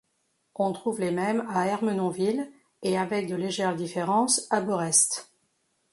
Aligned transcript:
On 0.55 0.73
trouve 0.73 0.99
les 0.99 1.11
mêmes 1.11 1.45
à 1.47 1.67
Ermenonville, 1.67 2.51
et 2.81 2.97
avec 2.97 3.27
de 3.27 3.35
légères 3.35 3.75
différences, 3.75 4.47
à 4.51 4.59
Borest. 4.59 5.29